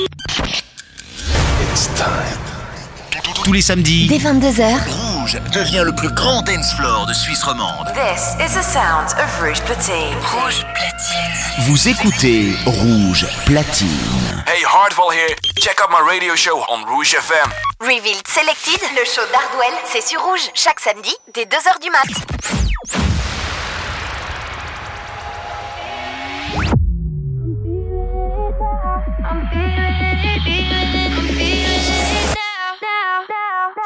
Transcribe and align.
It's 0.00 1.88
time. 1.94 2.38
Tous 3.44 3.52
les 3.52 3.60
samedis, 3.60 4.06
dès 4.08 4.18
22h, 4.18 4.78
Rouge 4.88 5.38
devient 5.52 5.82
le 5.84 5.94
plus 5.94 6.08
grand 6.10 6.42
dance 6.42 6.72
floor 6.74 7.06
de 7.06 7.12
Suisse 7.12 7.42
romande. 7.42 7.92
This 7.94 8.34
is 8.40 8.54
the 8.54 8.62
sound 8.62 9.12
of 9.18 9.40
Rouge 9.40 9.60
Platine. 9.62 10.16
Rouge 10.32 10.64
Platine. 10.74 11.66
Vous 11.66 11.88
écoutez 11.88 12.54
Rouge 12.66 13.26
Platine. 13.46 14.44
Hey, 14.46 14.64
Hardwell 14.64 15.16
here. 15.16 15.36
Check 15.58 15.78
out 15.80 15.90
my 15.90 16.00
radio 16.06 16.34
show 16.34 16.64
on 16.68 16.84
Rouge 16.86 17.14
FM. 17.14 17.50
Revealed 17.80 18.26
Selected, 18.26 18.80
le 18.96 19.04
show 19.04 19.22
d'Hardwell, 19.32 19.74
c'est 19.84 20.02
sur 20.02 20.20
Rouge, 20.22 20.50
chaque 20.54 20.80
samedi, 20.80 21.14
dès 21.34 21.44
2h 21.44 21.80
du 21.82 21.90
mat. 21.90 23.13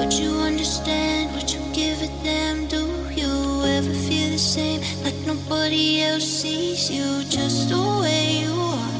Would 0.00 0.14
you 0.14 0.30
understand? 0.30 1.30
Would 1.34 1.52
you 1.52 1.60
give 1.74 2.00
a 2.00 2.08
damn? 2.24 2.66
Do 2.68 2.86
you 3.10 3.62
ever 3.76 3.92
feel 3.92 4.30
the 4.30 4.38
same? 4.38 4.80
Like 5.04 5.14
nobody 5.26 6.00
else 6.00 6.24
sees 6.24 6.90
you 6.90 7.22
just 7.24 7.68
the 7.68 7.76
way 8.00 8.40
you 8.40 8.50
are. 8.50 8.94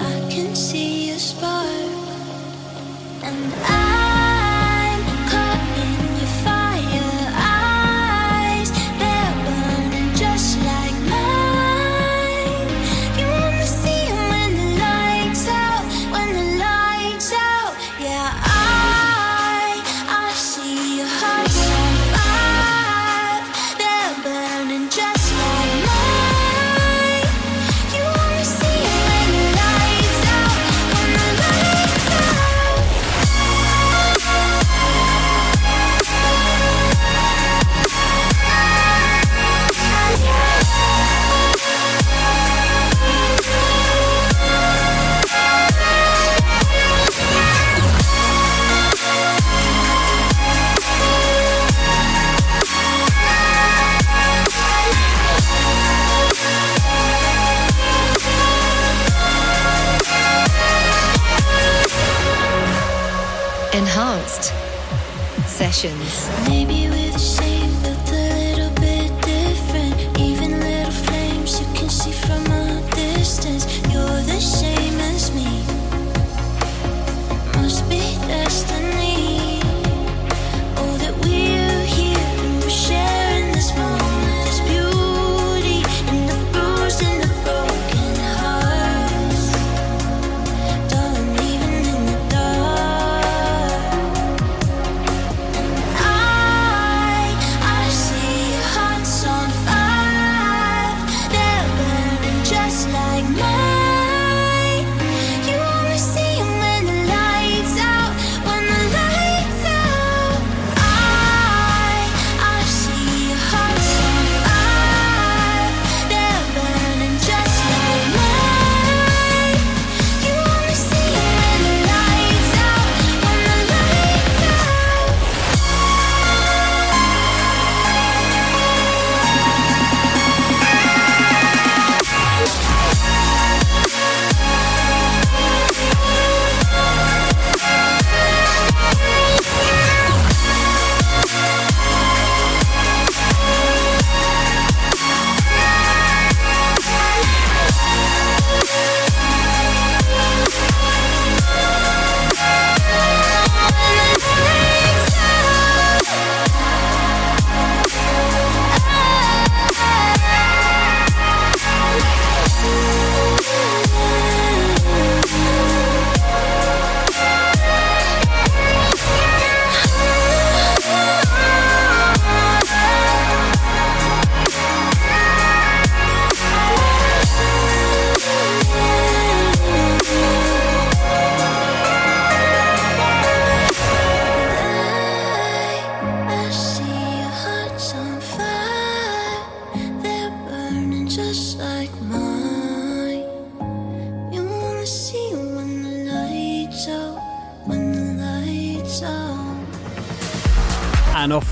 I 0.00 0.28
can 0.28 0.52
see 0.56 1.10
a 1.10 1.18
spark. 1.18 1.92
And 3.22 3.54
I'm 3.66 4.27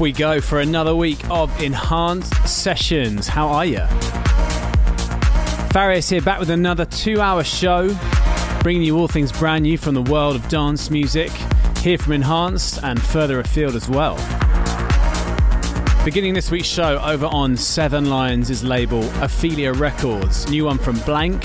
we 0.01 0.13
go 0.13 0.41
for 0.41 0.61
another 0.61 0.95
week 0.95 1.19
of 1.31 1.63
enhanced 1.63 2.33
sessions. 2.49 3.29
How 3.29 3.49
are 3.49 3.65
you? 3.65 3.81
Farius 5.71 6.11
here, 6.11 6.21
back 6.21 6.41
with 6.41 6.51
another 6.51 6.85
two 6.85 7.21
hour 7.21 7.45
show, 7.45 7.97
bringing 8.61 8.83
you 8.83 8.99
all 8.99 9.09
things 9.09 9.33
brand 9.33 9.63
new 9.63 9.79
from 9.79 9.95
the 9.95 10.03
world 10.03 10.37
of 10.37 10.49
dance 10.49 10.91
music, 10.91 11.31
here 11.79 11.99
from 11.99 12.13
Enhanced 12.13 12.83
and 12.83 13.01
further 13.01 13.41
afield 13.41 13.75
as 13.75 13.89
well. 13.89 14.17
Beginning 16.05 16.35
this 16.35 16.51
week's 16.51 16.69
show 16.69 16.99
over 16.99 17.27
on 17.27 17.57
Seven 17.57 18.11
Lions' 18.11 18.51
is 18.51 18.63
label 18.63 19.03
Ophelia 19.23 19.73
Records. 19.73 20.49
New 20.49 20.65
one 20.67 20.79
from 20.79 20.99
Blank 21.01 21.45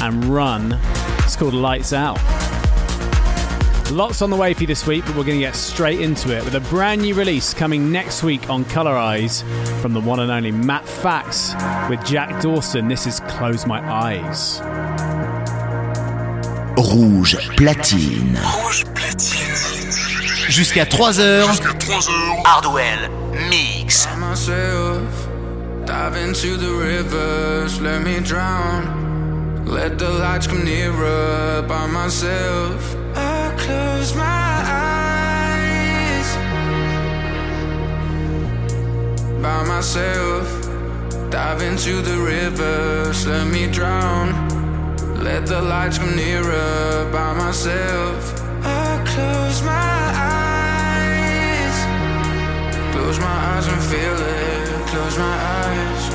and 0.00 0.24
Run. 0.24 0.78
It's 1.18 1.36
called 1.36 1.54
Lights 1.54 1.92
Out. 1.92 2.43
Lots 3.92 4.22
on 4.22 4.30
the 4.30 4.36
way 4.36 4.54
for 4.54 4.62
you 4.62 4.66
this 4.66 4.86
week, 4.86 5.04
but 5.04 5.14
we're 5.16 5.24
going 5.24 5.38
to 5.38 5.44
get 5.44 5.54
straight 5.54 6.00
into 6.00 6.36
it 6.36 6.44
with 6.44 6.54
a 6.54 6.60
brand 6.60 7.02
new 7.02 7.14
release 7.14 7.52
coming 7.54 7.92
next 7.92 8.22
week 8.22 8.48
on 8.50 8.64
Colorize 8.64 9.42
from 9.80 9.92
the 9.92 10.00
one 10.00 10.20
and 10.20 10.30
only 10.30 10.50
Matt 10.50 10.88
Fax 10.88 11.54
with 11.88 12.04
Jack 12.04 12.40
Dawson. 12.42 12.88
This 12.88 13.06
is 13.06 13.20
Close 13.20 13.66
My 13.66 13.80
Eyes. 13.88 14.60
Rouge 16.76 17.36
platine. 17.56 18.36
Rouge 18.36 18.84
platine. 18.94 20.50
Jusqu'à 20.50 20.84
3h. 20.84 21.46
Jusqu'à 21.46 21.72
3h. 21.78 22.42
Hardwell 22.44 23.10
Mix. 23.50 24.08
myself 24.18 25.28
dive 25.86 26.16
into 26.16 26.56
the 26.56 26.72
rivers 26.72 27.80
let 27.80 28.02
me 28.02 28.20
drown 28.20 29.64
let 29.66 29.98
the 29.98 30.08
lights 30.08 30.46
come 30.46 30.64
nearer 30.64 31.62
by 31.68 31.86
myself 31.86 32.94
i 32.94 33.03
close 33.66 34.14
my 34.14 34.52
eyes 34.66 36.28
by 39.42 39.62
myself 39.64 40.46
dive 41.30 41.62
into 41.62 42.00
the 42.02 42.16
rivers 42.18 43.26
let 43.26 43.46
me 43.46 43.66
drown 43.66 44.26
let 45.22 45.46
the 45.46 45.60
lights 45.60 45.98
come 45.98 46.14
nearer 46.14 47.08
by 47.10 47.32
myself 47.32 48.20
i 48.64 49.02
close 49.12 49.62
my 49.62 49.72
eyes 49.72 50.44
Close 52.94 53.18
my 53.18 53.26
eyes 53.26 53.66
and 53.66 53.82
feel 53.82 54.18
it. 54.18 54.86
Close 54.86 55.18
my 55.18 55.36
eyes. 55.58 56.08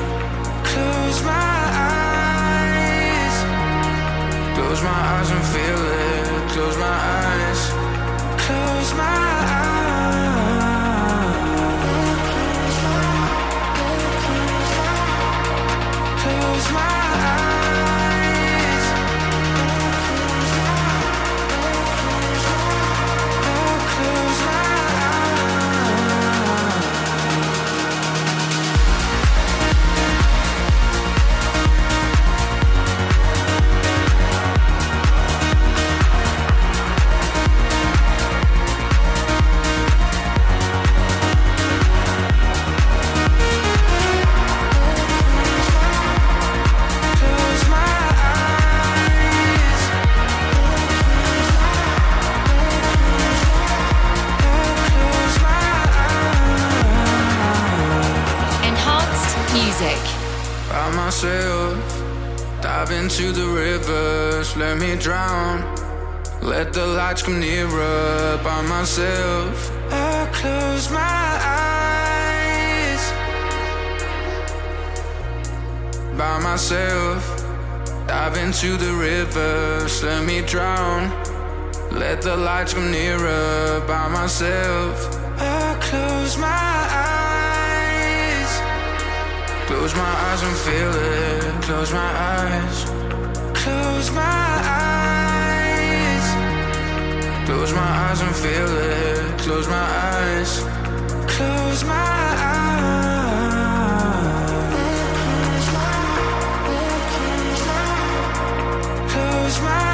Close 0.72 1.24
my 1.24 1.62
eyes. 1.94 3.36
Close 4.56 4.82
my 4.82 4.90
eyes 4.90 5.30
and 5.30 5.46
feel 5.54 5.82
it. 6.04 6.09
Close 6.60 6.78
my 6.78 6.88
eyes. 6.88 7.70
Close 8.38 8.94
my 8.96 9.04
eyes. 9.04 9.29
Drown. 64.98 65.64
Let 66.42 66.74
the 66.74 66.86
lights 66.86 67.22
come 67.22 67.40
nearer 67.40 68.38
by 68.44 68.62
myself. 68.62 69.72
I 69.92 70.28
close 70.32 70.90
my 70.90 71.40
eyes 71.44 73.12
by 76.18 76.40
myself. 76.40 77.46
Dive 78.08 78.38
into 78.38 78.78
the 78.78 78.94
rivers, 78.94 80.02
let 80.04 80.24
me 80.26 80.42
drown. 80.42 81.12
Let 81.92 82.22
the 82.22 82.36
lights 82.36 82.74
come 82.74 82.92
nearer 82.92 83.82
by 83.88 84.08
myself. 84.10 85.16
I 85.40 85.78
close 85.82 86.38
my 86.38 86.48
eyes. 86.48 88.62
Close 89.68 89.94
my 89.96 90.14
eyes 90.28 90.42
and 90.42 90.58
feel 90.58 90.96
it. 90.96 91.62
Close 91.64 91.92
my 91.92 92.00
eyes. 92.00 93.09
Close 97.70 97.82
my 97.82 97.92
eyes 98.10 98.22
and 98.22 98.36
feel 98.36 98.78
it. 98.78 99.38
Close 99.42 99.68
my 99.68 99.76
eyes. 99.76 100.60
Close 101.28 101.84
my 101.84 101.94
eyes. 101.94 102.90
Close 109.12 109.62
my 109.62 109.70
eyes. 109.70 109.89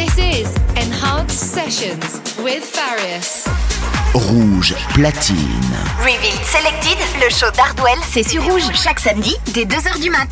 This 0.00 0.16
is 0.16 0.56
Enhanced 0.76 1.38
Sessions 1.38 2.22
with 2.42 2.64
Farius. 2.64 3.44
Rouge 4.14 4.72
platine. 4.94 5.76
Revealed 5.98 6.42
Selected, 6.46 6.96
le 7.22 7.28
show 7.28 7.50
d'Hardwell, 7.54 7.98
c'est 8.08 8.22
sur 8.22 8.42
Rouge 8.42 8.70
chaque 8.72 8.98
samedi 8.98 9.36
dès 9.52 9.66
2h 9.66 10.00
du 10.00 10.08
mat. 10.08 10.28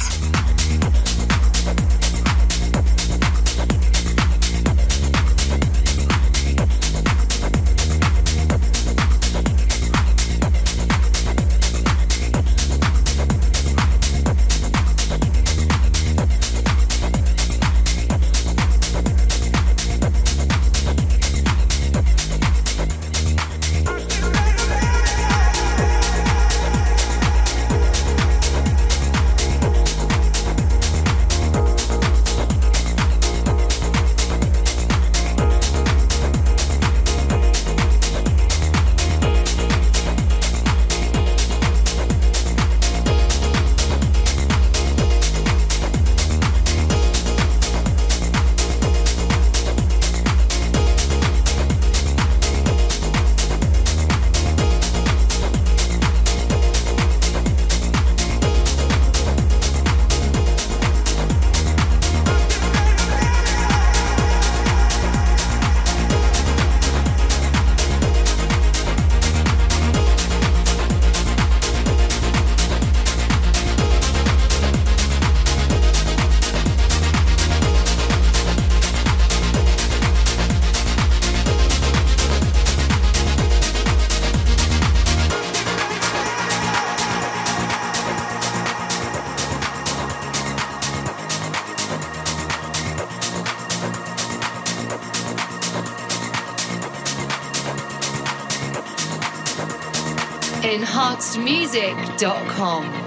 enhancedmusic.com. 101.36 102.97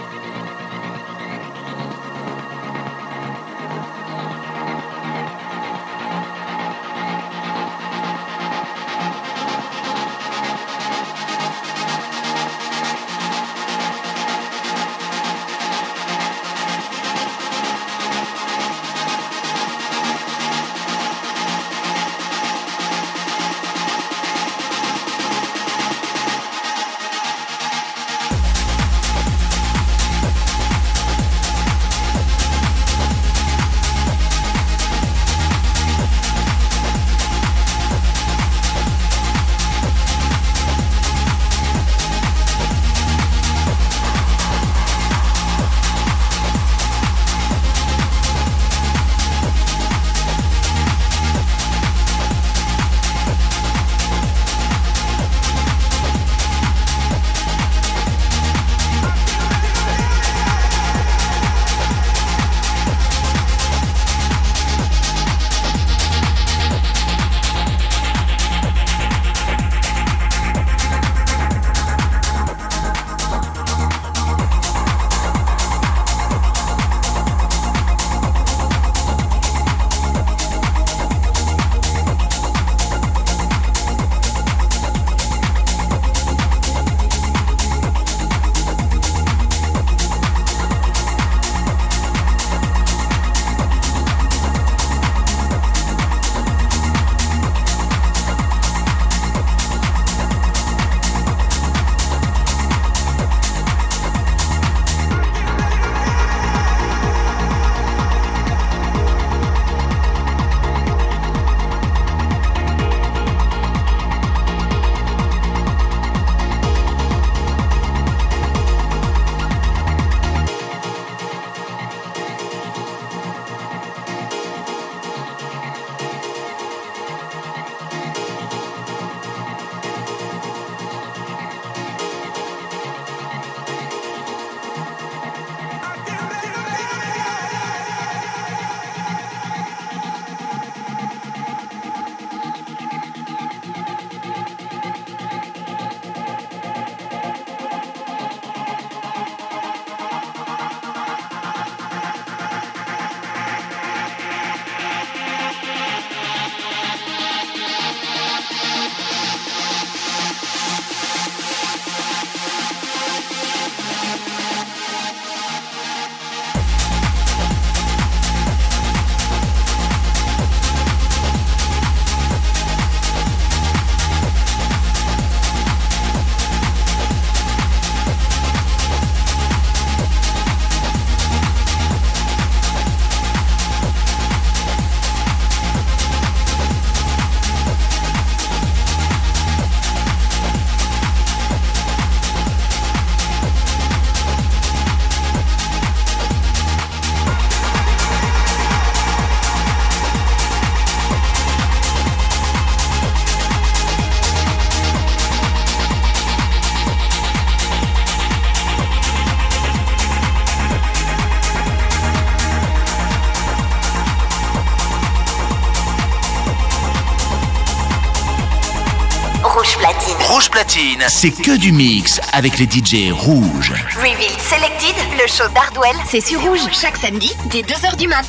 c'est 221.09 221.31
que 221.31 221.57
du 221.57 221.71
mix 221.71 222.19
avec 222.33 222.57
les 222.59 222.65
DJ 222.65 223.11
rouges. 223.11 223.73
Reveal 223.95 224.31
Selected, 224.39 224.95
le 225.19 225.27
show 225.27 225.47
d'Hardwell, 225.53 225.95
c'est 226.07 226.21
sur 226.21 226.41
rouge 226.41 226.59
chaque 226.71 226.97
samedi 226.97 227.31
dès 227.49 227.61
2h 227.61 227.97
du 227.97 228.07
mat. 228.07 228.25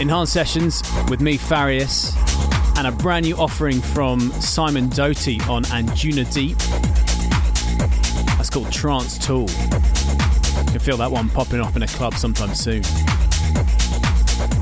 Enhanced 0.00 0.32
Sessions 0.32 0.82
with 1.08 1.20
me, 1.20 1.36
Farius, 1.36 2.14
and 2.76 2.86
a 2.86 2.90
brand 2.90 3.24
new 3.24 3.36
offering 3.36 3.80
from 3.80 4.32
Simon 4.40 4.88
Doty 4.88 5.40
on 5.48 5.62
Anjuna 5.64 6.24
Deep. 6.32 6.58
That's 8.36 8.50
called 8.50 8.72
Trance 8.72 9.18
Tool. 9.18 9.46
You 9.48 10.72
can 10.72 10.80
feel 10.80 10.96
that 10.96 11.10
one 11.10 11.28
popping 11.28 11.60
off 11.60 11.76
in 11.76 11.82
a 11.82 11.88
club 11.88 12.14
sometime 12.14 12.54
soon. 12.54 12.82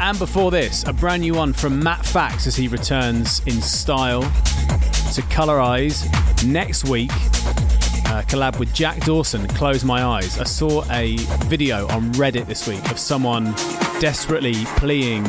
And 0.00 0.18
before 0.18 0.50
this, 0.50 0.84
a 0.86 0.92
brand 0.92 1.22
new 1.22 1.34
one 1.34 1.52
from 1.52 1.82
Matt 1.82 2.04
Fax 2.04 2.46
as 2.46 2.56
he 2.56 2.68
returns 2.68 3.40
in 3.46 3.62
style 3.62 4.22
to 5.14 5.22
Colorize 5.22 6.06
next 6.44 6.88
week. 6.88 7.10
Uh, 7.12 8.22
collab 8.22 8.58
with 8.58 8.72
Jack 8.74 9.00
Dawson, 9.00 9.46
Close 9.48 9.84
My 9.84 10.02
Eyes. 10.02 10.38
I 10.38 10.44
saw 10.44 10.84
a 10.90 11.16
video 11.46 11.86
on 11.88 12.12
Reddit 12.12 12.46
this 12.46 12.66
week 12.66 12.90
of 12.90 12.98
someone 12.98 13.52
desperately 14.00 14.54
pleading 14.76 15.24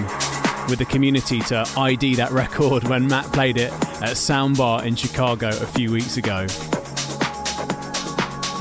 with 0.70 0.80
the 0.80 0.86
community 0.86 1.40
to 1.42 1.68
ID 1.78 2.16
that 2.16 2.32
record 2.32 2.88
when 2.88 3.08
Matt 3.08 3.26
played 3.34 3.58
it 3.58 3.72
at 3.72 4.16
Soundbar 4.16 4.86
in 4.86 4.96
Chicago 4.96 5.50
a 5.50 5.68
few 5.68 5.92
weeks 5.92 6.18
ago. 6.18 6.48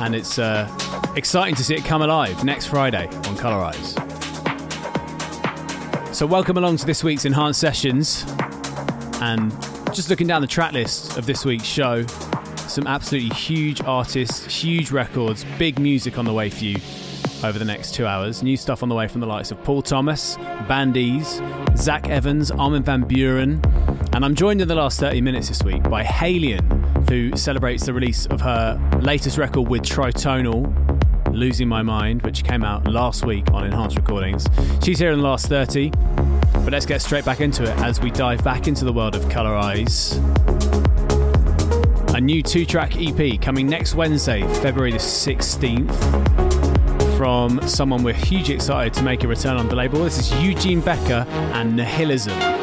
And 0.03 0.15
it's 0.15 0.39
uh, 0.39 0.69
exciting 1.17 1.55
to 1.55 1.65
see 1.65 1.75
it 1.75 1.85
come 1.85 2.03
alive 2.03 2.45
next 2.45 2.67
Friday 2.67 3.07
on 3.07 3.37
Colorize. 3.37 3.95
So, 6.15 6.27
welcome 6.27 6.57
along 6.57 6.79
to 6.79 6.87
this 6.87 7.05
week's 7.05 7.25
Enhanced 7.25 7.61
Sessions. 7.61 8.25
And 9.23 9.53
just 9.95 10.11
looking 10.11 10.27
down 10.27 10.41
the 10.41 10.47
track 10.47 10.73
list 10.73 11.17
of 11.17 11.27
this 11.27 11.45
week's 11.45 11.65
show, 11.65 12.05
some 12.71 12.87
absolutely 12.87 13.35
huge 13.35 13.83
artists, 13.83 14.45
huge 14.63 14.91
records, 14.91 15.45
big 15.59 15.79
music 15.79 16.19
on 16.19 16.25
the 16.25 16.33
way 16.33 16.49
for 16.49 16.65
you 16.65 16.77
over 17.43 17.59
the 17.59 17.65
next 17.65 17.95
two 17.95 18.07
hours. 18.07 18.43
New 18.43 18.57
stuff 18.57 18.83
on 18.83 18.89
the 18.89 18.95
way 18.95 19.09
from 19.09 19.21
the 19.21 19.27
likes 19.27 19.51
of 19.51 19.63
Paul 19.65 19.83
Thomas, 19.83 20.37
Bandies, 20.69 21.43
Zach 21.77 22.09
Evans, 22.09 22.51
Armin 22.51 22.83
van 22.83 23.05
Buuren, 23.05 23.61
and 24.15 24.25
I'm 24.25 24.35
joined 24.35 24.61
in 24.61 24.69
the 24.69 24.75
last 24.75 25.01
30 25.01 25.21
minutes 25.21 25.49
this 25.49 25.63
week 25.63 25.83
by 25.85 26.05
HALIENE 26.05 26.65
who 27.09 27.37
celebrates 27.37 27.87
the 27.87 27.93
release 27.93 28.27
of 28.27 28.41
her 28.41 28.79
latest 29.01 29.37
record 29.37 29.69
with 29.69 29.83
Tritonal, 29.83 30.73
Losing 31.35 31.69
My 31.69 31.83
Mind, 31.83 32.23
which 32.23 32.45
came 32.45 32.63
out 32.63 32.87
last 32.87 33.27
week 33.27 33.51
on 33.53 33.65
Enhanced 33.65 33.97
Recordings. 33.97 34.47
She's 34.83 34.99
here 34.99 35.11
in 35.11 35.19
the 35.19 35.25
last 35.25 35.47
30, 35.47 35.91
but 35.91 36.71
let's 36.71 36.87
get 36.87 37.03
straight 37.03 37.25
back 37.25 37.41
into 37.41 37.65
it 37.65 37.77
as 37.81 38.01
we 38.01 38.11
dive 38.11 38.45
back 38.45 38.69
into 38.69 38.85
the 38.85 38.93
world 38.93 39.17
of 39.17 39.25
Colorize. 39.25 40.40
A 42.21 42.23
new 42.23 42.43
two 42.43 42.67
track 42.67 42.97
EP 42.99 43.41
coming 43.41 43.67
next 43.67 43.95
Wednesday, 43.95 44.43
February 44.61 44.93
the 44.93 44.99
16th, 44.99 45.89
from 47.17 47.67
someone 47.67 48.03
we're 48.03 48.13
hugely 48.13 48.55
excited 48.55 48.93
to 48.93 49.03
make 49.03 49.25
a 49.25 49.27
return 49.27 49.57
on 49.57 49.69
the 49.69 49.75
label. 49.75 50.05
This 50.05 50.19
is 50.19 50.43
Eugene 50.43 50.83
Becker 50.83 51.25
and 51.55 51.75
Nihilism. 51.75 52.60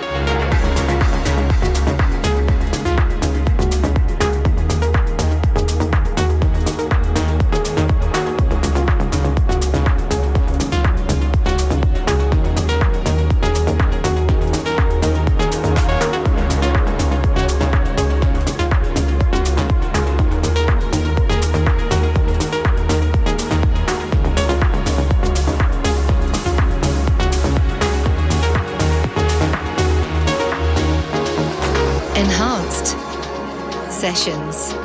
Sessions. 34.16 34.77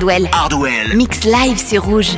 Hardwell. 0.00 0.28
Hardwell. 0.32 0.96
Mix 0.96 1.24
live 1.24 1.58
sur 1.58 1.84
Rouge. 1.84 2.16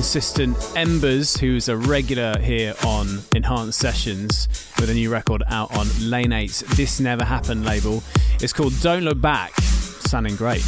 Consistent 0.00 0.56
EMBRZ, 0.56 1.40
who's 1.40 1.68
a 1.68 1.76
regular 1.76 2.38
here 2.38 2.74
on 2.86 3.20
Enhanced 3.34 3.78
Sessions 3.78 4.48
with 4.80 4.88
a 4.88 4.94
new 4.94 5.10
record 5.10 5.42
out 5.48 5.76
on 5.76 5.88
Lane 6.00 6.30
8's 6.30 6.60
This 6.74 7.00
Never 7.00 7.22
Happened 7.22 7.66
label. 7.66 8.02
It's 8.40 8.54
called 8.54 8.72
Don't 8.80 9.04
Look 9.04 9.20
Back. 9.20 9.54
Sounding 9.56 10.36
great. 10.36 10.64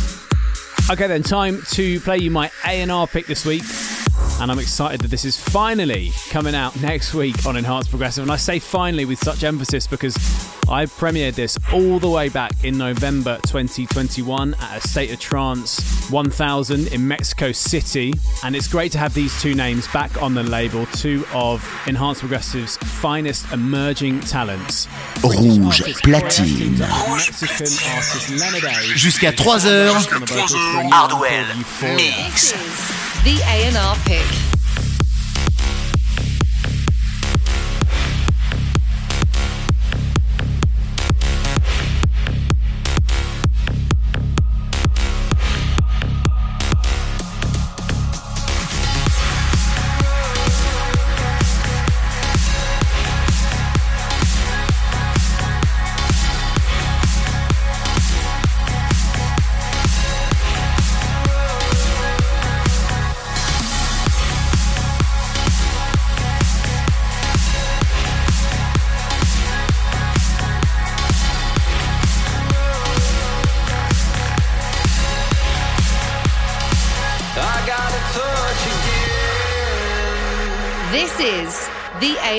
Okay, 0.91 1.07
then, 1.07 1.23
time 1.23 1.63
to 1.71 1.99
play 2.01 2.19
you 2.19 2.31
my 2.31 2.51
A&R 2.67 3.07
pick 3.07 3.25
this 3.25 3.47
week. 3.47 3.63
And 4.39 4.53
I'm 4.53 4.59
excited 4.59 5.01
that 5.01 5.11
this 5.11 5.25
is 5.25 5.41
finally 5.41 6.11
coming 6.29 6.55
out 6.55 6.79
next 6.83 7.15
week 7.15 7.47
on 7.47 7.57
Enhanced 7.57 7.89
Progressive. 7.89 8.25
And 8.25 8.31
I 8.31 8.37
say 8.37 8.59
finally 8.59 9.07
with 9.07 9.19
such 9.19 9.45
emphasis 9.45 9.87
because 9.87 10.15
I 10.73 10.87
premiered 10.87 11.35
this 11.35 11.59
all 11.71 11.99
the 11.99 12.09
way 12.09 12.31
back 12.31 12.65
in 12.65 12.79
November 12.79 13.39
2021 13.47 14.55
at 14.55 14.79
a 14.79 14.89
State 14.89 15.13
of 15.13 15.21
Trance 15.21 16.09
1000 16.11 16.91
in 16.95 17.07
Mexico 17.07 17.53
City. 17.53 18.15
And 18.43 18.57
it's 18.57 18.69
great 18.69 18.91
to 18.93 18.99
have 18.99 19.13
these 19.13 19.39
two 19.43 19.55
names 19.55 19.87
back 19.89 20.23
on 20.23 20.33
the 20.33 20.43
label, 20.43 20.87
two 20.87 21.27
of 21.35 21.63
Enhanced 21.87 22.21
Progressive's 22.21 22.79
finest 22.79 23.53
emerging 23.53 24.21
talents. 24.21 24.89
Rouge 25.23 25.83
Platine. 26.03 26.79
Jusqu'à 28.97 29.33
3h. 29.33 30.09
Hardwell 30.91 31.45
Mix. 31.97 32.55
The 33.25 33.43
A&R 33.47 33.97
pick. 34.07 34.42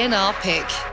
A&R 0.04 0.34
pick. 0.42 0.93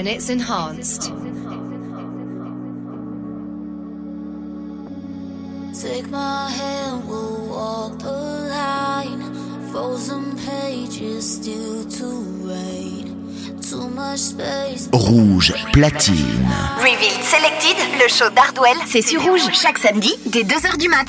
when 0.00 0.06
it's 0.06 0.30
enhanced. 0.30 1.12
Take 5.78 6.08
my 6.10 6.50
hand, 6.50 7.06
we'll 7.06 7.48
walk 7.48 7.98
the 7.98 8.48
line. 8.48 9.22
Frozen 9.70 10.36
pages 10.38 11.34
still 11.34 11.84
to 11.98 12.06
read. 12.48 13.12
Too 13.60 13.90
much 13.90 14.20
space. 14.20 14.88
Rouge 14.90 15.52
platine. 15.74 16.48
Revealed 16.78 17.22
Selected, 17.22 17.76
le 18.00 18.08
show 18.08 18.30
d'Hardwell, 18.30 18.78
c'est 18.86 19.02
sur 19.02 19.22
Rouge, 19.22 19.50
chaque 19.52 19.78
samedi, 19.78 20.14
dès 20.24 20.44
2h 20.44 20.78
du 20.78 20.88
mat. 20.88 21.08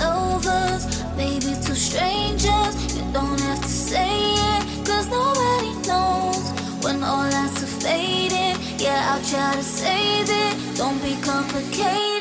Lovers, 0.00 0.82
maybe 1.16 1.50
two 1.64 1.74
strangers. 1.88 2.72
You 2.96 3.04
don't 3.12 3.40
have 3.48 3.60
to 3.60 3.74
say 3.90 4.34
it, 4.52 4.62
cause 4.86 5.06
nobody 5.08 5.72
knows 5.88 6.44
when 6.84 7.02
all 7.02 7.28
that's 7.34 7.62
faded. 7.82 8.56
Yeah, 8.80 9.12
I'll 9.12 9.24
try 9.32 9.54
to 9.54 9.62
save 9.62 10.28
it. 10.44 10.76
Don't 10.76 11.00
be 11.02 11.14
complicated. 11.22 12.19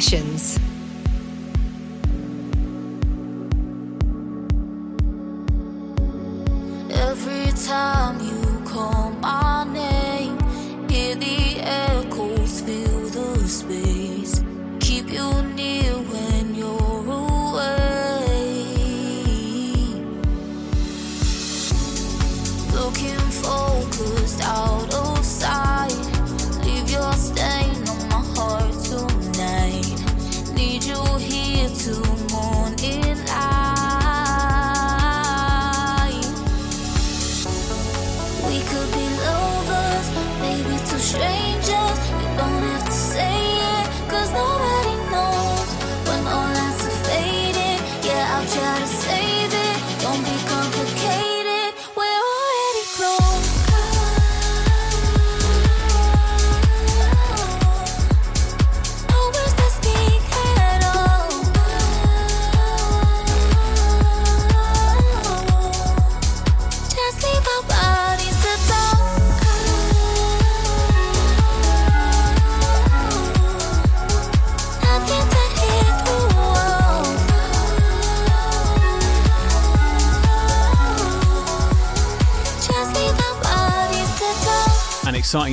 Sessions. 0.00 0.27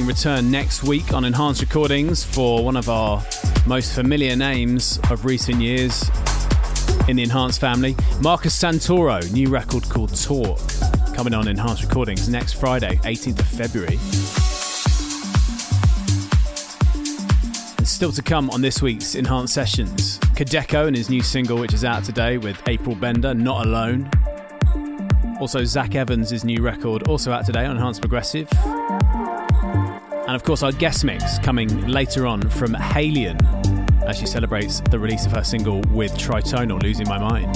Return 0.08 0.52
next 0.52 0.84
week 0.84 1.14
on 1.14 1.26
Enhanced 1.26 1.62
Recordings 1.62 2.24
for 2.24 2.64
one 2.64 2.78
of 2.78 2.90
our 2.90 3.24
most 3.66 3.96
familiar 3.96 4.36
names 4.36 5.00
of 5.10 5.26
recent 5.26 5.62
years 5.62 6.10
in 7.08 7.16
the 7.16 7.24
Enhanced 7.24 7.60
family. 7.60 7.96
Marcus 8.22 8.56
Santoro, 8.58 9.32
new 9.34 9.50
record 9.50 9.84
called 9.90 10.16
Talk, 10.22 10.60
coming 11.16 11.34
on 11.34 11.48
Enhanced 11.48 11.84
Recordings 11.84 12.30
next 12.30 12.54
Friday, 12.54 12.98
18th 13.04 13.40
of 13.40 13.48
February. 13.48 14.00
And 17.78 17.88
still 17.88 18.12
to 18.12 18.22
come 18.22 18.50
on 18.52 18.62
this 18.62 18.82
week's 18.82 19.16
Enhanced 19.16 19.54
Sessions, 19.54 20.20
Kadeko 20.36 20.88
and 20.88 20.96
his 20.96 21.10
new 21.10 21.24
single, 21.24 21.58
which 21.58 21.74
is 21.74 21.84
out 21.84 22.04
today 22.04 22.38
with 22.38 22.62
April 22.68 22.96
Bender, 22.96 23.34
Not 23.34 23.66
Alone. 23.66 24.10
Also, 25.40 25.64
Zach 25.64 25.96
Evans' 25.96 26.44
new 26.44 26.62
record, 26.62 27.08
also 27.08 27.32
out 27.32 27.46
today 27.46 27.66
on 27.66 27.76
Enhanced 27.76 28.02
Progressive. 28.02 28.48
And 30.36 30.42
of 30.42 30.46
course, 30.46 30.64
our 30.64 30.74
guest 30.74 31.06
mix 31.06 31.40
coming 31.40 31.88
later 31.88 32.28
on 32.28 32.42
from 32.50 32.74
HALIENE 32.74 33.38
as 34.06 34.18
she 34.18 34.26
celebrates 34.26 34.82
the 34.82 35.00
release 35.00 35.26
of 35.26 35.32
her 35.32 35.46
single 35.46 35.80
with 35.92 36.12
Tritonal, 36.18 36.84
Losing 36.84 37.08
My 37.08 37.18
Mind. 37.18 37.54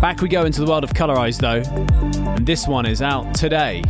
Back 0.00 0.20
we 0.20 0.28
go 0.28 0.44
into 0.44 0.60
the 0.60 0.66
world 0.68 0.84
of 0.84 0.90
Colorize 0.90 1.38
though, 1.38 1.68
and 2.34 2.46
this 2.46 2.68
one 2.68 2.86
is 2.86 3.02
out 3.02 3.34
today. 3.34 3.82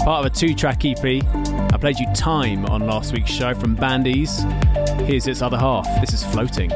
Part 0.00 0.26
of 0.26 0.26
a 0.26 0.30
two 0.30 0.52
track 0.52 0.84
EP. 0.84 1.02
I 1.02 1.78
played 1.80 1.98
you 1.98 2.06
Time 2.12 2.66
on 2.66 2.86
last 2.86 3.14
week's 3.14 3.30
show 3.30 3.54
from 3.54 3.74
Bandies. 3.74 4.42
Here's 5.06 5.26
its 5.26 5.40
other 5.40 5.56
half. 5.56 5.86
This 6.02 6.12
is 6.12 6.24
Floating. 6.24 6.70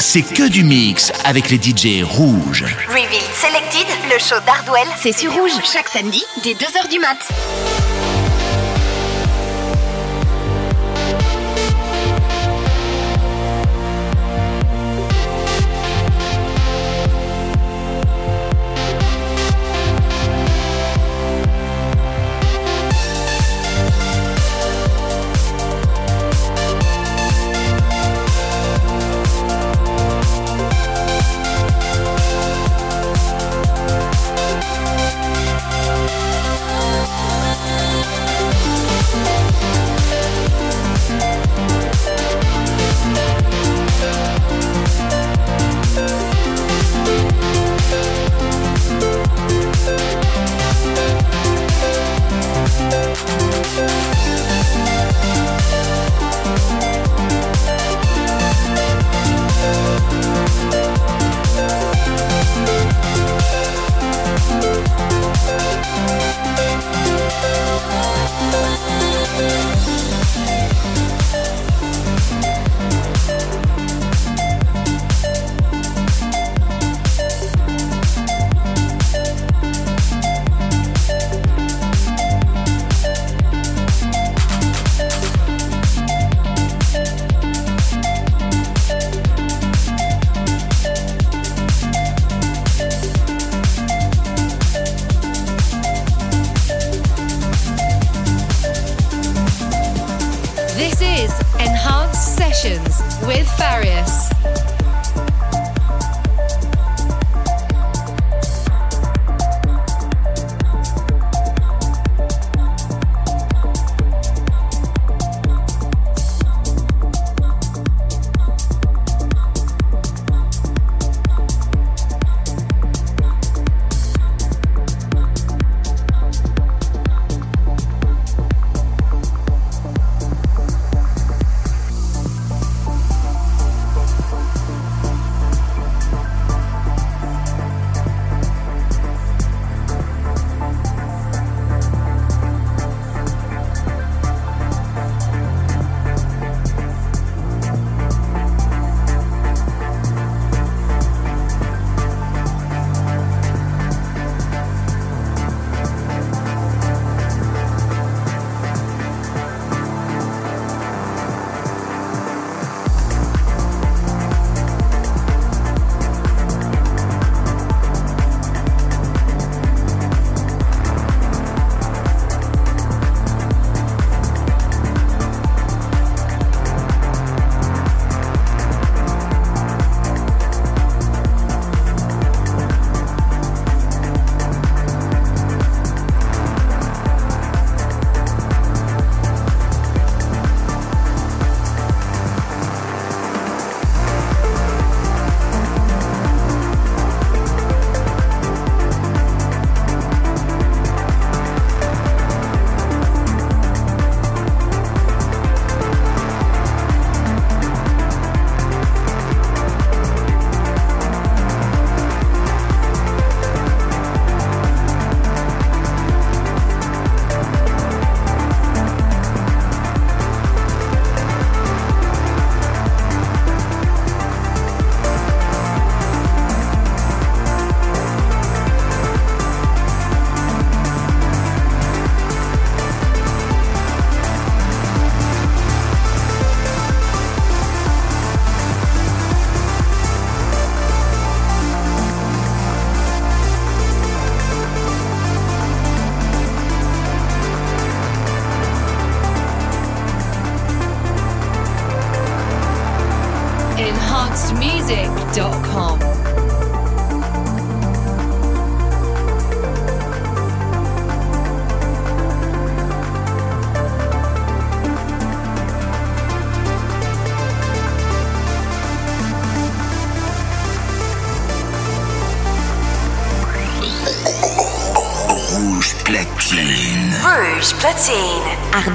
C'est 0.00 0.22
que 0.22 0.48
du 0.48 0.62
mix 0.62 1.12
avec 1.24 1.50
les 1.50 1.56
DJ 1.56 2.02
rouges. 2.04 2.64
Reveal 2.88 3.22
Selected, 3.34 3.86
le 4.10 4.18
show 4.18 4.40
d'Hardwell, 4.46 4.86
c'est 5.00 5.12
sur 5.12 5.32
Rouge, 5.32 5.52
chaque 5.64 5.88
samedi, 5.88 6.22
dès 6.42 6.52
2h 6.52 6.88
du 6.90 6.98
mat'. 6.98 7.16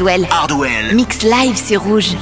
Hardwell. 0.04 0.28
Hardwell. 0.30 0.96
Mix 0.96 1.24
live 1.24 1.56
sur 1.56 1.82
Rouge. 1.82 2.18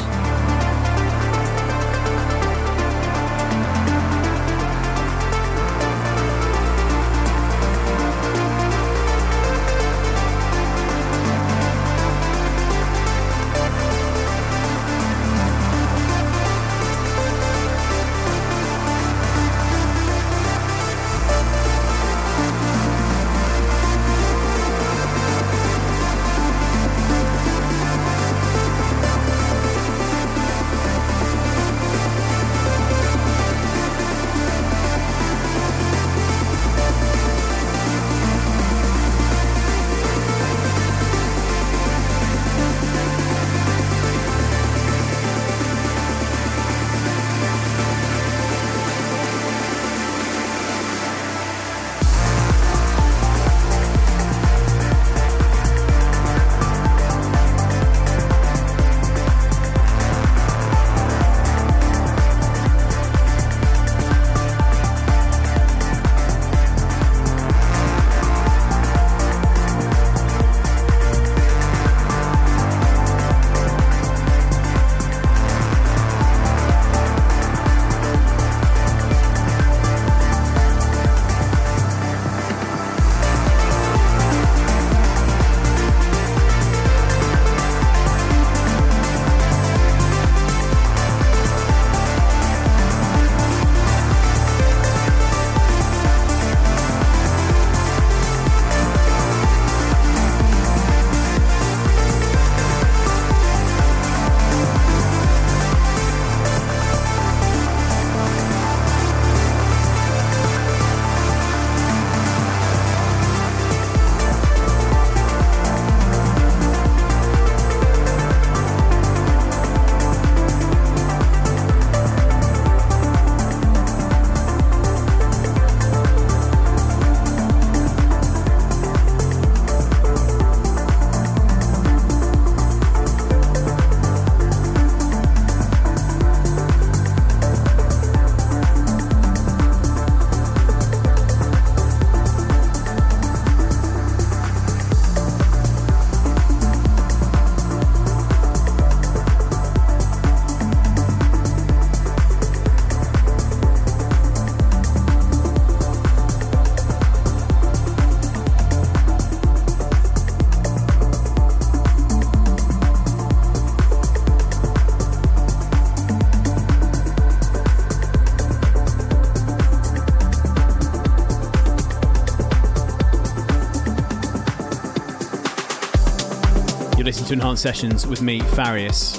To 177.32 177.36
Enhanced 177.36 177.63
Sessions 177.63 178.05
with 178.05 178.21
me, 178.21 178.39
Farius. 178.39 179.15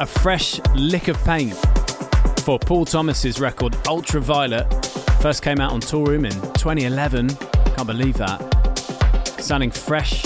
A 0.00 0.06
fresh 0.06 0.60
lick 0.76 1.08
of 1.08 1.16
paint 1.24 1.54
for 2.44 2.56
Paul 2.56 2.84
Thomas's 2.84 3.40
record 3.40 3.76
Ultraviolet. 3.88 4.72
First 5.20 5.42
came 5.42 5.60
out 5.60 5.72
on 5.72 5.80
Toolroom 5.80 6.24
in 6.24 6.32
2011. 6.52 7.28
Can't 7.28 7.86
believe 7.86 8.16
that. 8.18 8.38
Sounding 9.40 9.72
fresh 9.72 10.24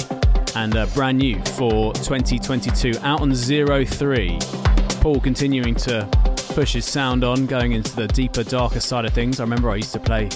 and 0.56 0.76
uh, 0.76 0.84
brand 0.94 1.18
new 1.18 1.42
for 1.56 1.94
2022. 1.94 2.92
Out 3.02 3.22
on 3.22 3.34
Zero 3.34 3.84
Three. 3.86 4.38
Paul 5.00 5.20
continuing 5.20 5.76
to 5.76 6.06
push 6.50 6.74
his 6.74 6.84
sound 6.84 7.24
on, 7.24 7.46
going 7.46 7.72
into 7.72 7.96
the 7.96 8.08
deeper, 8.08 8.44
darker 8.44 8.80
side 8.80 9.06
of 9.06 9.14
things. 9.14 9.40
I 9.40 9.44
remember 9.44 9.70
I 9.70 9.76
used 9.76 9.94
to 9.94 10.00
play 10.00 10.28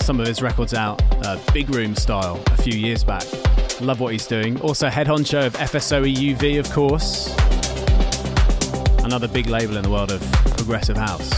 some 0.00 0.20
of 0.20 0.26
his 0.26 0.42
records 0.42 0.74
out, 0.74 1.02
uh, 1.24 1.38
big 1.54 1.70
room 1.70 1.94
style, 1.94 2.42
a 2.48 2.62
few 2.62 2.78
years 2.78 3.02
back. 3.02 3.24
Love 3.80 3.98
what 4.00 4.12
he's 4.12 4.26
doing. 4.26 4.60
Also, 4.60 4.88
head 4.88 5.06
honcho 5.06 5.46
of 5.46 5.54
FSOE 5.54 6.14
UV, 6.14 6.60
of 6.60 6.70
course. 6.70 7.34
Another 9.04 9.26
big 9.26 9.46
label 9.46 9.78
in 9.78 9.82
the 9.82 9.90
world 9.90 10.12
of 10.12 10.20
progressive 10.56 10.98
house. 10.98 11.30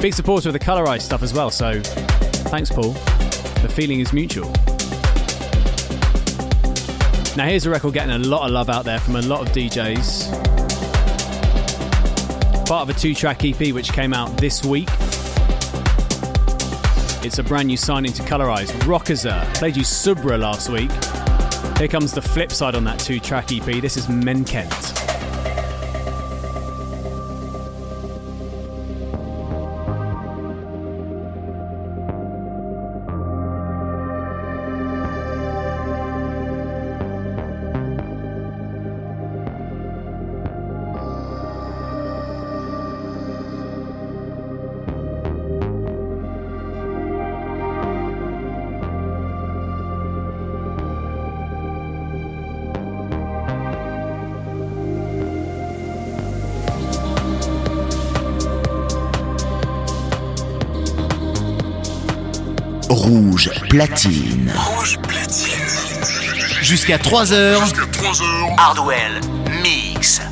Big 0.00 0.12
supporter 0.12 0.48
of 0.48 0.54
the 0.54 0.58
Colorize 0.58 1.02
stuff 1.02 1.22
as 1.22 1.32
well, 1.32 1.50
so 1.50 1.80
thanks, 2.50 2.68
Paul. 2.68 2.90
The 3.62 3.70
feeling 3.72 4.00
is 4.00 4.12
mutual. 4.12 4.50
Now, 7.36 7.46
here's 7.46 7.64
a 7.64 7.70
record 7.70 7.94
getting 7.94 8.12
a 8.12 8.18
lot 8.18 8.44
of 8.44 8.50
love 8.50 8.68
out 8.68 8.84
there 8.84 8.98
from 8.98 9.14
a 9.14 9.22
lot 9.22 9.40
of 9.40 9.54
DJs. 9.54 10.30
Part 12.66 12.88
of 12.88 12.96
a 12.96 12.98
two 12.98 13.14
track 13.14 13.44
EP 13.44 13.72
which 13.72 13.92
came 13.92 14.12
out 14.12 14.36
this 14.36 14.64
week. 14.64 14.88
It's 17.24 17.38
a 17.38 17.44
brand 17.44 17.68
new 17.68 17.76
signing 17.76 18.12
to 18.14 18.22
Colorize. 18.24 18.66
Rockazer 18.80 19.44
played 19.54 19.76
you 19.76 19.84
Subra 19.84 20.40
last 20.40 20.68
week. 20.68 20.90
Here 21.82 21.88
comes 21.88 22.12
the 22.12 22.22
flip 22.22 22.52
side 22.52 22.76
on 22.76 22.84
that 22.84 23.00
two 23.00 23.18
track 23.18 23.50
EP. 23.50 23.82
This 23.82 23.96
is 23.96 24.06
Menkent. 24.06 25.01
Rouge 63.14 63.50
platine. 63.68 64.50
Rouge 64.56 64.98
platine. 65.02 65.52
Jusqu'à 66.62 66.96
3 66.96 67.34
heures. 67.34 67.60
Jusqu'à 67.60 67.82
3h. 67.82 68.54
Hardwell 68.56 69.20
Mix. 69.62 70.22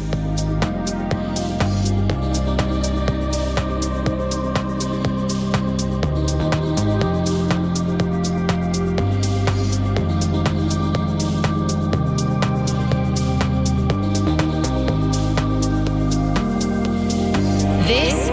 This 17.87 18.31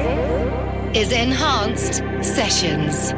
is 0.94 1.12
Enhanced 1.12 2.02
Sessions. 2.22 3.17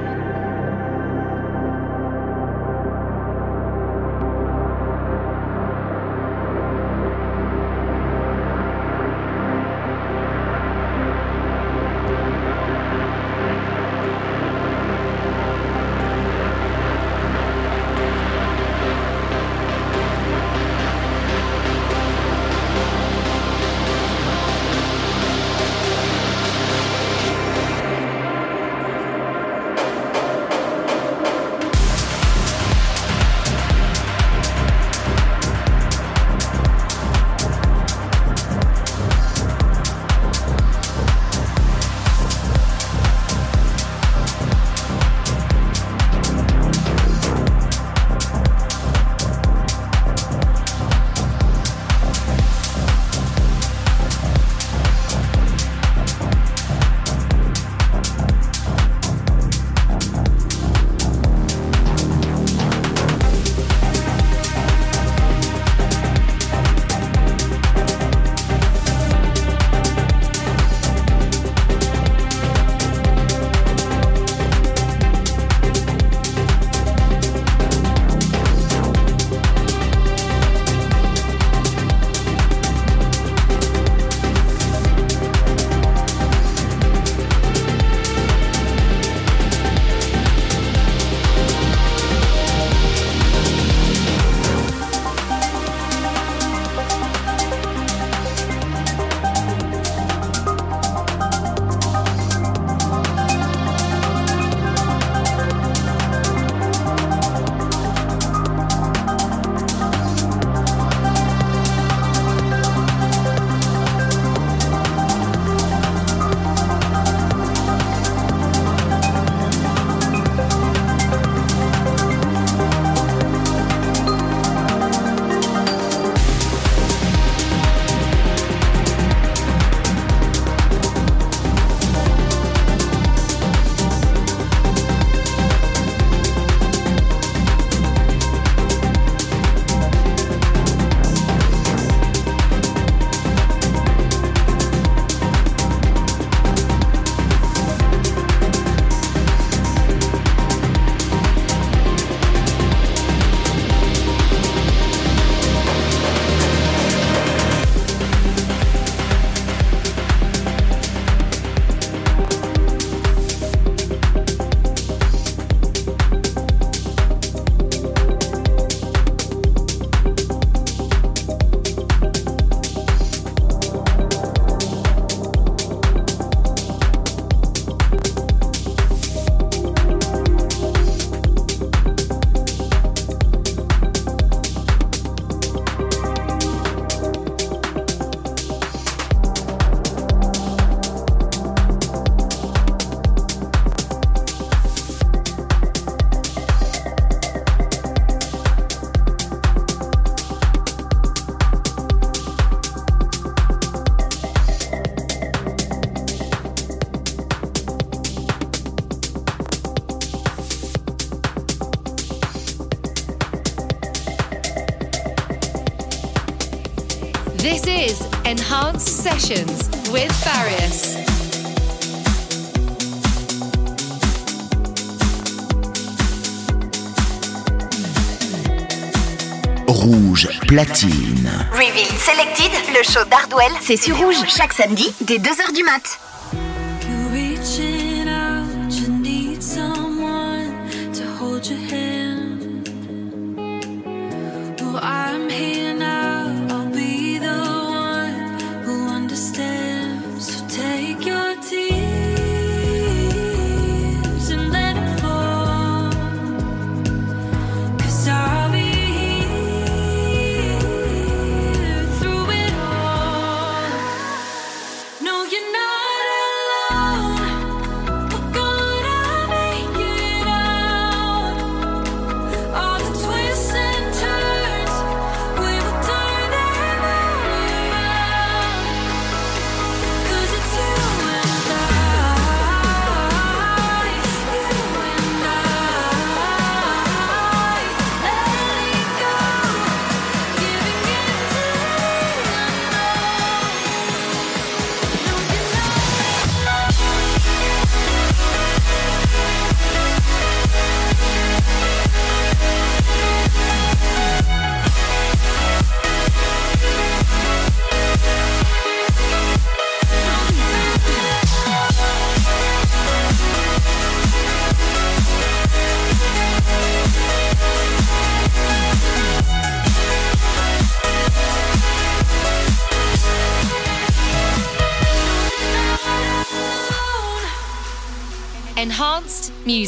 platine. 230.65 231.31
Reveal 231.53 231.87
Selected, 231.97 232.51
le 232.75 232.83
show 232.83 233.05
d'Hardwell, 233.09 233.51
c'est 233.61 233.77
sur 233.77 233.97
rouge 233.97 234.17
chaque 234.27 234.51
samedi 234.51 234.93
dès 235.01 235.17
2h 235.17 235.55
du 235.55 235.63
mat. 235.63 236.08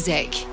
Music. 0.08 0.51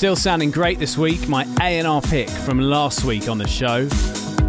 Still 0.00 0.16
sounding 0.16 0.50
great 0.50 0.78
this 0.78 0.96
week. 0.96 1.28
My 1.28 1.46
A&R 1.60 2.00
pick 2.00 2.30
from 2.30 2.58
last 2.58 3.04
week 3.04 3.28
on 3.28 3.36
the 3.36 3.46
show. 3.46 3.84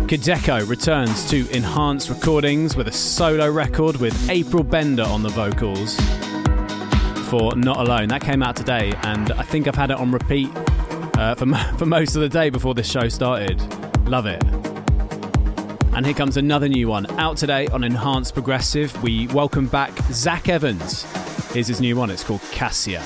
Kadeko 0.08 0.66
returns 0.66 1.30
to 1.30 1.45
enhanced 1.49 2.08
recordings 2.10 2.78
with 2.78 2.88
a 2.88 2.91
solo 2.93 3.52
record 3.52 3.97
with 3.97 4.30
April 4.30 4.64
Bender 4.64 5.04
on 5.04 5.24
the 5.24 5.28
vocals 5.28 5.99
for 7.30 7.54
Not 7.58 7.86
Alone. 7.86 8.08
That 8.08 8.22
came 8.22 8.41
out 8.41 8.56
today, 8.56 8.93
and 9.04 9.34
I 9.34 9.43
think 9.43 9.68
I've 9.68 9.76
had 9.76 9.91
it 9.91 9.97
on 9.97 10.10
repeat 10.14 10.47
uh, 11.18 11.36
for, 11.36 11.47
mo- 11.47 11.74
for 11.78 11.86
most 11.86 12.16
of 12.16 12.22
the 12.22 12.30
day 12.30 12.49
before 12.49 12.74
this 12.74 12.89
show 12.89 13.10
started. 13.10 13.60
Love 14.08 14.28
it. 14.28 14.41
And 15.93 16.06
here 16.06 16.16
comes 16.16 16.38
another 16.38 16.70
new 16.70 16.88
one 16.88 17.08
out 17.20 17.36
today 17.36 17.68
on 17.68 17.84
Enhanced 17.84 18.34
Progressive. 18.34 19.04
We 19.04 19.28
welcome 19.28 19.68
back 19.68 19.91
Zach 20.14 20.47
Evans. 20.47 21.04
Here's 21.52 21.68
his 21.68 21.82
new 21.82 21.97
one. 21.97 22.10
It's 22.10 22.24
called 22.24 22.41
Cassia. 22.54 23.04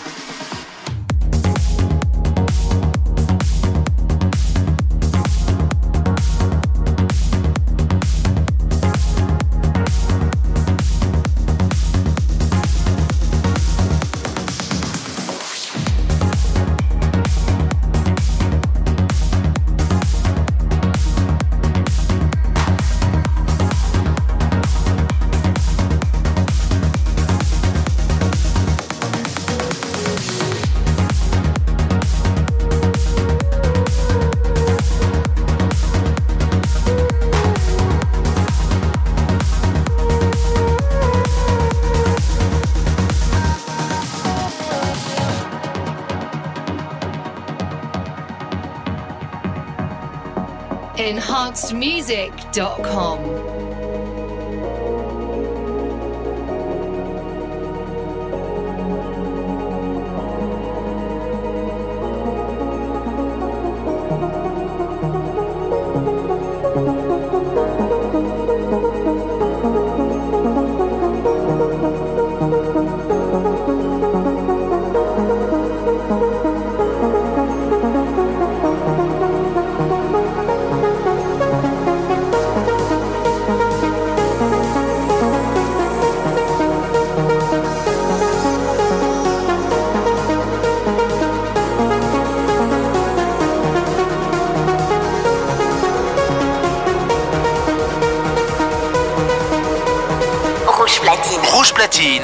enhancedmusic.com. 51.71 53.84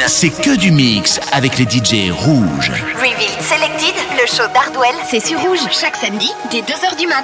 C'est 0.07 0.29
que 0.29 0.57
du 0.57 0.69
mix 0.69 1.17
avec 1.31 1.57
les 1.57 1.63
DJ 1.63 2.11
rouges. 2.11 2.71
Revealed 2.95 3.41
Selected, 3.41 3.95
le 4.19 4.27
show 4.27 4.43
d'Hardwell, 4.53 4.95
c'est 5.09 5.25
sur 5.25 5.39
Rouge, 5.39 5.61
chaque 5.71 5.95
samedi, 5.95 6.29
dès 6.51 6.59
2h 6.59 6.97
du 6.97 7.07
mat. 7.07 7.23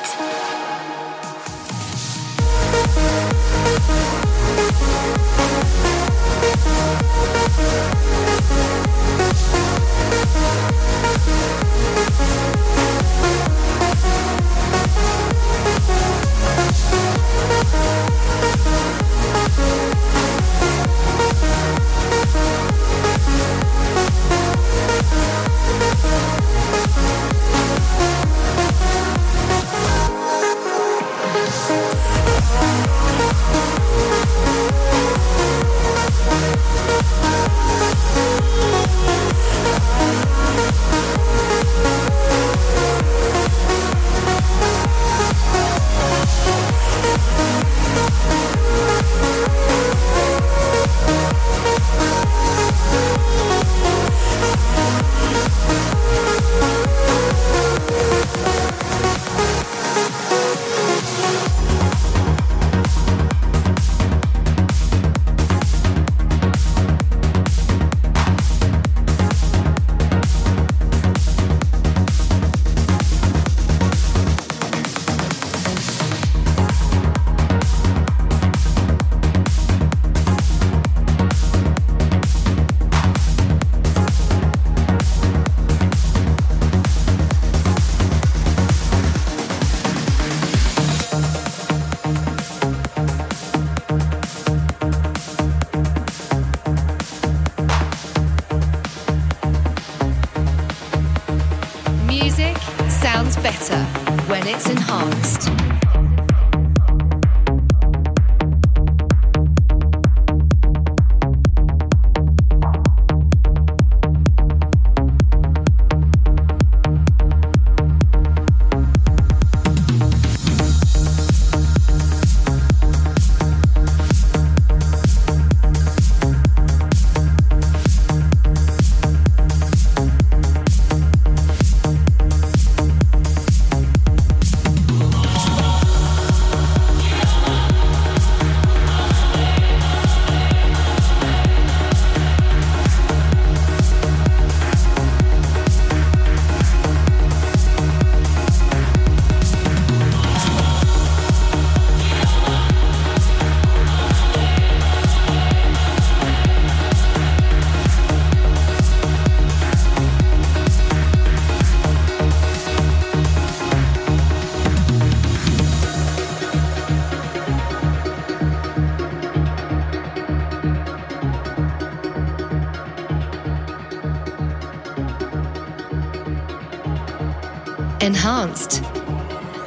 Enhanced 178.08 178.82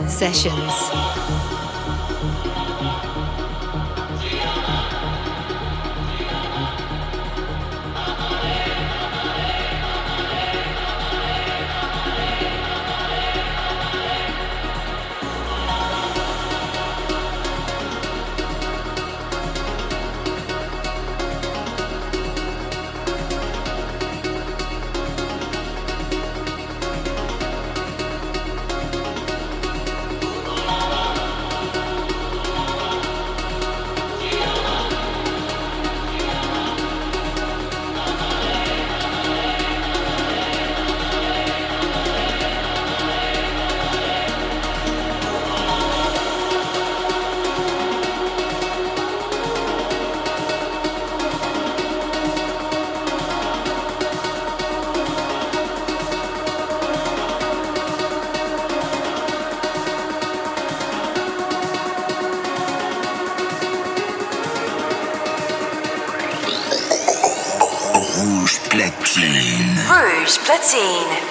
Sessions. 0.09 0.99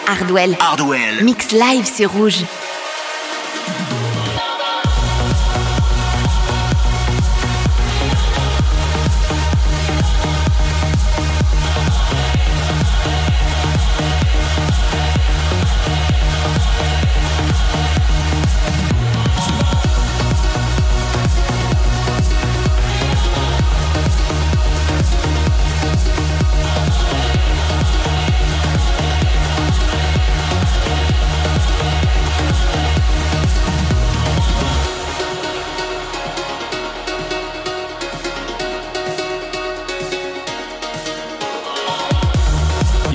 Hardwell. 0.09 0.55
Hardwell. 0.59 1.23
Mix 1.23 1.51
live 1.51 1.85
sur 1.85 2.11
rouge. 2.11 2.43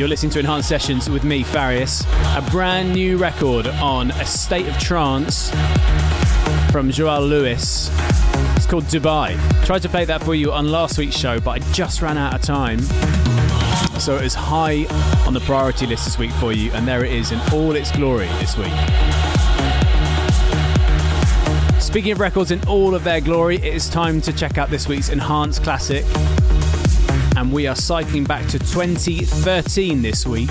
You're 0.05 0.11
listening 0.11 0.33
to 0.33 0.39
Enhanced 0.41 0.69
Sessions 0.69 1.09
with 1.09 1.25
me, 1.25 1.43
Farius. 1.43 2.05
A 2.37 2.51
brand 2.51 2.93
new 2.93 3.17
record 3.17 3.67
on 3.67 4.11
A 4.11 4.27
State 4.27 4.69
of 4.69 4.79
Trance 4.79 5.51
from 6.71 6.91
Joel 6.91 7.23
Lewis. 7.27 7.89
It's 8.55 8.67
called 8.67 8.85
Dubai. 8.85 9.35
Tried 9.65 9.81
to 9.81 9.89
play 9.89 10.05
that 10.05 10.23
for 10.23 10.35
you 10.35 10.53
on 10.53 10.71
last 10.71 10.99
week's 10.99 11.17
show, 11.17 11.41
but 11.41 11.53
I 11.53 11.59
just 11.73 12.03
ran 12.03 12.19
out 12.19 12.35
of 12.35 12.43
time. 12.43 12.81
So 13.99 14.17
it 14.17 14.25
is 14.25 14.35
high 14.35 14.85
on 15.27 15.33
the 15.33 15.41
priority 15.41 15.87
list 15.87 16.05
this 16.05 16.19
week 16.19 16.33
for 16.33 16.53
you, 16.53 16.71
and 16.73 16.87
there 16.87 17.03
it 17.03 17.11
is 17.11 17.33
in 17.33 17.41
all 17.51 17.75
its 17.75 17.91
glory 17.91 18.27
this 18.41 18.59
week. 18.59 18.75
Speaking 21.81 22.13
of 22.13 22.21
records 22.21 22.51
in 22.51 22.63
all 22.69 22.95
of 22.95 23.05
their 23.05 23.23
glory, 23.23 23.57
it 23.57 23.73
is 23.73 23.89
time 23.89 24.21
to 24.21 24.35
check 24.35 24.59
out 24.59 24.69
this 24.69 24.87
week's 24.87 25.09
Enhanced 25.09 25.63
Classic. 25.63 26.05
And 27.37 27.53
we 27.53 27.67
are 27.67 27.75
cycling 27.75 28.25
back 28.25 28.47
to 28.49 28.59
2013 28.59 30.03
this 30.03 30.27
week. 30.27 30.51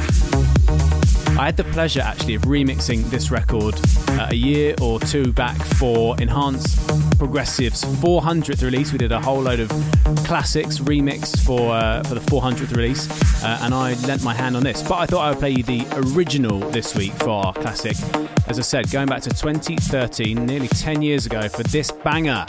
I 1.35 1.45
had 1.45 1.57
the 1.57 1.63
pleasure 1.63 2.01
actually 2.01 2.35
of 2.35 2.43
remixing 2.43 3.09
this 3.09 3.31
record 3.31 3.73
uh, 4.09 4.27
a 4.29 4.35
year 4.35 4.75
or 4.81 4.99
two 4.99 5.33
back 5.33 5.57
for 5.57 6.15
Enhanced 6.21 6.77
Progressive's 7.17 7.83
400th 7.83 8.61
release. 8.61 8.91
We 8.91 8.99
did 8.99 9.11
a 9.11 9.19
whole 9.19 9.41
load 9.41 9.59
of 9.59 9.69
classics 10.25 10.79
remix 10.79 11.39
for 11.43 11.71
uh, 11.71 12.03
for 12.03 12.15
the 12.15 12.21
400th 12.21 12.75
release, 12.75 13.09
uh, 13.43 13.59
and 13.61 13.73
I 13.73 13.93
lent 14.05 14.23
my 14.23 14.33
hand 14.33 14.55
on 14.55 14.63
this. 14.63 14.83
But 14.83 14.95
I 14.99 15.05
thought 15.07 15.21
I 15.21 15.29
would 15.31 15.39
play 15.39 15.51
you 15.51 15.63
the 15.63 15.87
original 16.13 16.59
this 16.59 16.95
week 16.95 17.13
for 17.13 17.29
our 17.29 17.53
classic. 17.53 17.97
As 18.47 18.59
I 18.59 18.61
said, 18.61 18.91
going 18.91 19.07
back 19.07 19.21
to 19.23 19.29
2013, 19.29 20.45
nearly 20.45 20.67
10 20.67 21.01
years 21.01 21.25
ago, 21.25 21.47
for 21.49 21.63
this 21.63 21.89
banger, 21.91 22.45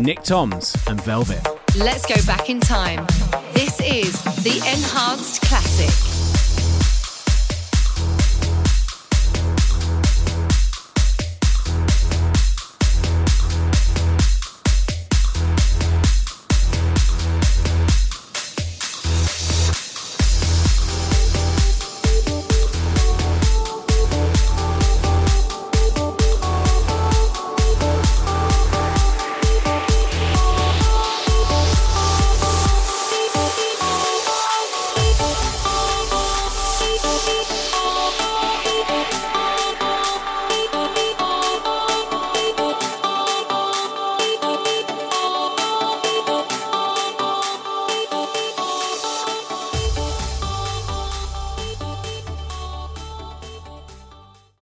Nick 0.00 0.22
Toms 0.22 0.74
and 0.86 1.00
Velvet. 1.02 1.46
Let's 1.76 2.06
go 2.06 2.14
back 2.26 2.48
in 2.48 2.60
time. 2.60 3.06
This 3.58 3.80
is 3.80 4.22
the 4.44 4.56
Enhanced 4.58 5.42
Classic. 5.42 6.17